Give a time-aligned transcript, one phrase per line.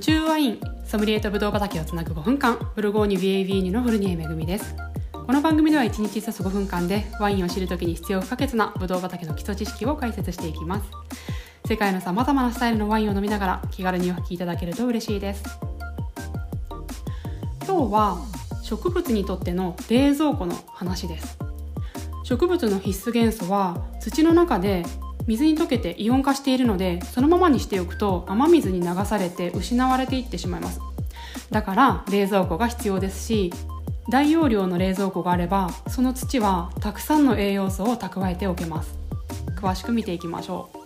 [0.00, 4.74] 宙ワインソムリエとブドウ畑をつなぐ5分間ブルゴーニュ BAB2 のフルニエめぐみです。
[5.12, 10.90] この番組では1日1つ5分間でワインを知るときに必要不可欠なブドウ畑の基礎知識を解説していきます。
[11.66, 15.44] 世界のさまざまなスタイルのワインを飲みながら気軽にお聞きいただけると嬉しいです。
[17.66, 18.18] 今日は
[18.62, 21.36] 植物にとっての冷蔵庫の話です。
[22.24, 24.82] 植物の必須元素は土の中で
[25.26, 30.80] 水に溶けてイオン化しているのでそのままにしておくと雨水に流されて失われていってしまいます。
[31.50, 33.52] だから冷蔵庫が必要ですし
[34.08, 38.98] 大容量の冷蔵庫があればその土はたくさんの栄養素を蓄えておけます。
[39.56, 40.80] 詳しく見ていきましょう。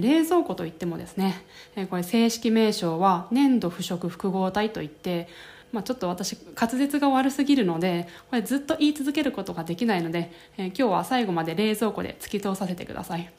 [0.00, 1.44] 冷蔵庫といってもですね
[1.90, 5.28] これ正式名称は粘土腐食複合体といって
[5.76, 13.30] まあ、ちょっと私滑舌が悪すぎるのでこれずっと言い続けることができないので、えー、今日は最後まで冷蔵庫で突き通させてください、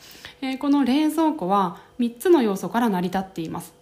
[0.41, 3.73] えー、この冷蔵庫は3つの要素から成り立っています。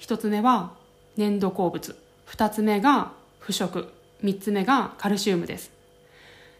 [0.00, 0.72] 1つ目は
[1.16, 1.96] 粘土鉱物。
[2.28, 3.88] 2つ目が腐食。
[4.22, 5.72] 3つ目がカルシウムです。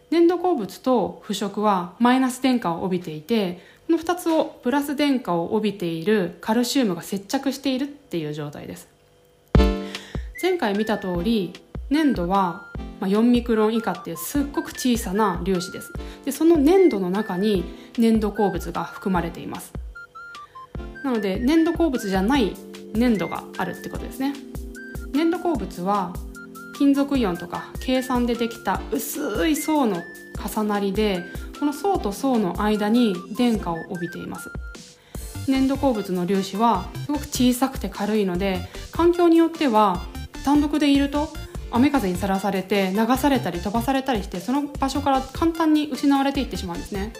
[0.09, 8.92] 粘土鉱物と腐食はマイナス電荷を帯びていてこの2つをプラス電荷を帯びているカルシウムが接着しているっていう状態です。
[10.43, 11.53] 前回見た通り
[11.89, 12.65] 粘土は
[12.99, 15.93] 4ミクロン以下っていうすっごく小さな粒子です。
[16.25, 17.63] でその粘土の中に
[17.97, 19.71] 粘土鉱物が含まれています。
[21.01, 22.57] なので粘土鉱物じゃない
[22.93, 24.33] 粘土があるってことですね。
[25.13, 26.13] 粘土鉱物は
[26.77, 30.03] 金属イオンとか計算でできた薄い層の
[30.45, 31.23] 重なりで
[31.57, 34.51] この層と層の間に電荷を帯びています。
[35.47, 38.59] 粘土鉱物の粒子はすごく小さくて軽いので
[38.91, 40.01] 環境によっては
[40.43, 41.29] 単独でいると
[41.71, 47.13] 雨風にさらされて流されたり飛ばされたりしてその場所から簡単に失われていってしまうんですね。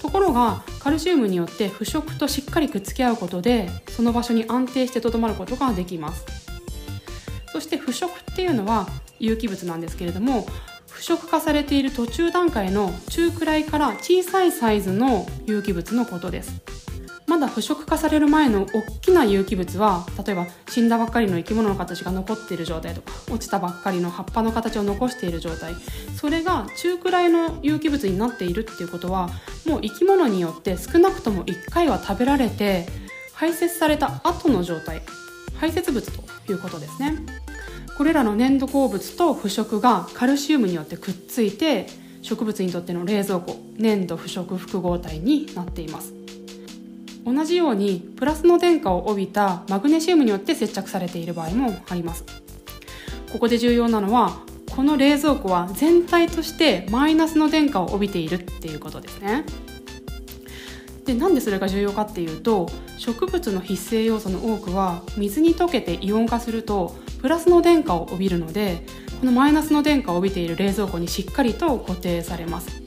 [0.00, 6.24] ところがカルシウムによって腐食としっかりくっつき合うことでその場所に安定してとどまることができます。
[7.52, 8.86] そして腐食っていうのは
[9.18, 10.46] 有機物なんですけれども
[10.90, 16.75] 腐食化されている途中段階の中くらいから小さいサイズの有機物のことです。
[17.36, 25.74] まだ腐食化される前の大きな有機物は例えば死んだばっかりの生き物の形が残っている状態とか落ちたばっかりの葉っぱの形を残している状態。
[26.18, 29.28] それが中くらいの有機物になっているっていうことは
[29.66, 32.86] もう生き物によって少なくとも1回は食べられて
[33.34, 35.02] 排泄された後の状態
[35.56, 37.18] 排泄物ということですね。
[37.98, 41.86] これらの粘土鉱物と腐食がカルシウムによってくっついて
[42.22, 46.15] 植物にとっての冷蔵庫粘土腐食複合体になっています。
[47.26, 52.24] 同じようにプラスの電荷を帯びたマグネシウムによって接着されている場合もあります。
[53.32, 54.38] ここで重要なのは
[54.70, 59.44] この冷蔵庫は全体としてマイナスの電荷を帯びているっていうことですね。
[61.04, 68.84] でなんでそれが重要かっていうと植物の必須栄養素の多くは水に溶けてイオン化するとプラスの電荷を帯びるので
[69.20, 72.85] このマイナスの電荷を帯びている冷蔵庫にしっかりと固定されます。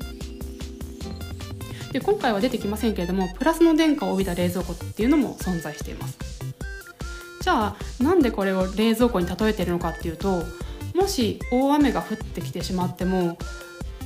[1.92, 6.18] で今回は出てきませんけれどもプラスの電荷を帯びた冷蔵庫っていうのも存在しています。
[7.42, 10.44] じゃあなんでこれを冷蔵庫に例えているのかっていうと
[10.94, 13.38] もし大雨が降ってきてしまっても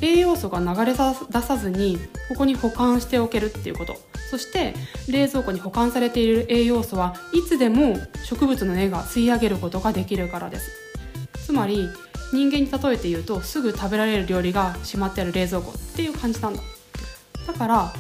[0.02, 1.98] 栄養素が流れ出さずに
[2.30, 3.96] ここに保管しておけるっていうこと。
[4.30, 4.74] そして
[5.08, 7.96] 冷蔵庫に保管されている栄養素はいつでも
[8.26, 10.72] 植物の根が吸い上げることができるからです。
[11.46, 11.88] つまり
[12.32, 16.64] 人間に例えて言うとすぐ食べられる料理がしまってある冷蔵庫っていう感じなんだ。
[17.48, 17.94] だから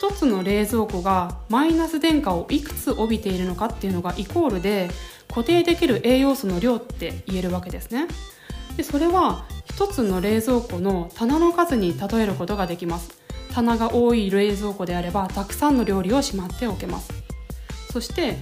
[0.00, 4.90] 1つの冷蔵庫がマイナス電荷をいくつ帯びているのかっていうのがイコールで
[5.28, 8.06] 固定できる栄養素の量って言えるわけですね。
[8.76, 13.10] でそれは1つの冷蔵庫の棚の数に例えることができます。
[13.52, 17.10] 棚が多い冷蔵庫であればたくさんの料理をしまっておけます。
[17.92, 18.36] そして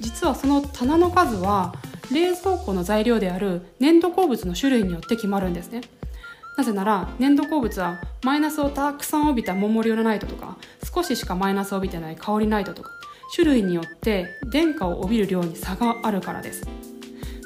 [0.00, 1.74] 実はその棚の数は
[2.10, 5.82] 冷蔵庫の材料である粘土鉱物の種類によって決まるんですね。
[6.56, 10.58] なぜなら粘土鉱物はマイナスをたくさん帯びたモモリオナイトとか
[10.94, 12.90] 少ししかマイナスを帯びてない香りナイトとか
[13.34, 16.66] 種類によって電荷を帯びる量に差があるからです。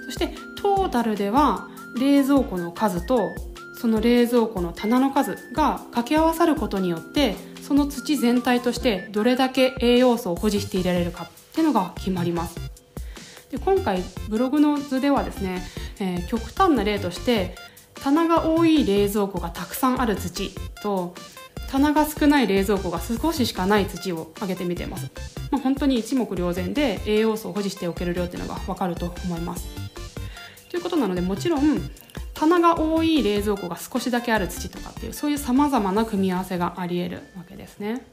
[0.04, 1.68] そしてトータルでは
[1.98, 3.34] 冷蔵庫の数と
[3.80, 12.58] その冷蔵庫の棚の数が掛け合わさることによってその土全体としてどれだけ栄養素を保持していられるかっていうのが決まります。
[13.50, 15.62] で今回ブログの図ではですね、
[16.00, 17.54] えー、極端な例として
[18.06, 21.12] 棚が多い冷蔵庫がたくさんある土と
[21.68, 25.10] 棚が少ない冷蔵庫が少ししかない土を挙げてみてます、
[25.50, 29.66] まあ、本当に一目瞭然で栄養素を保持しておける量っていうのが分かると思います。
[30.70, 31.90] ということなのでもちろん
[32.32, 38.06] 棚が多い冷蔵庫が少しだけある土とかっていうそういうさまざまな組み合わせがありえるわけですね、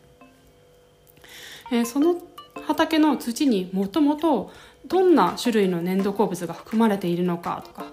[1.72, 2.16] えー、その
[2.66, 4.52] 畑の土にもともと
[4.88, 7.86] どんな種類の粘土鉱物が含まれているのかとか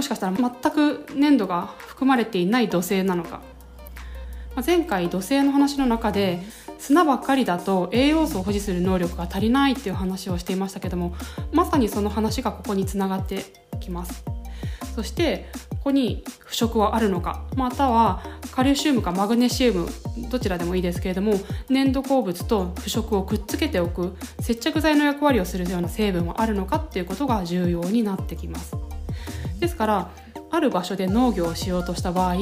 [0.00, 3.42] もしかしたら全く粘土が含まれていない土星なのか。
[4.64, 6.40] 前回土星の話の中で
[6.78, 11.14] 砂ばっかりだと栄養素を保持する能力が足りないっていう話をしていましたけども
[11.52, 13.44] まさにその話がここにつながって
[13.78, 14.24] きます。
[14.94, 19.88] そしてここに腐食はあるのかまたはカルシウムかマグネシウム
[20.30, 21.34] どちらでもいいですけれども
[21.68, 28.79] 粘土鉱物と腐食をくっつけておく接着剤の役割をするような成分はあるのかっていうことが重要になってきます
[29.60, 30.10] ですから
[30.50, 32.34] ある場所で農業をしようとした場合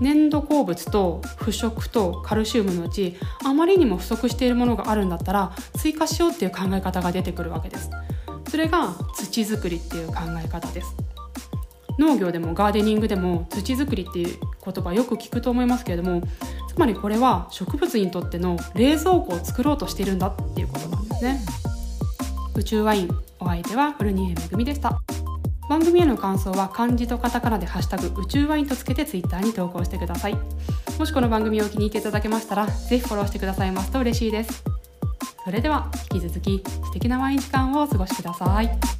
[0.00, 7.90] 粘土鉱物と腐食とカルシウムのうちあまりにも不足しているものがあるんだったら追加しようっていう考え方が出てくるわけです。
[8.48, 10.14] それが土作りっていう考
[10.44, 10.96] え方です。
[11.98, 16.22] 農業でもガーデニングでも土作りっていう言葉よく聞くと思いますけれども
[16.68, 21.40] つまりこれは植物にとっての冷蔵庫を作ろうとしているんだっていうことなんですね。
[22.56, 25.00] 宇宙ワインお相手は古仁恵めぐみでした。
[25.70, 30.36] 番組への感想は漢字とカタカナで「ハッシュタグ宇宙ワイン」とつけてツイッターに投稿してください。
[30.98, 34.64] もしこの番組を気に入っていただけましたらぜひフォローしてくださいますと嬉しいです。
[35.44, 38.99] それでは引き続き素敵なワイン時間をお過ごしください。